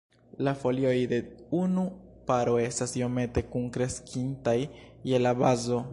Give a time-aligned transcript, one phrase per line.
[0.45, 1.19] La folioj de
[1.57, 1.83] unu
[2.31, 4.59] paro estas iomete kunkreskintaj
[5.13, 5.83] je la bazo.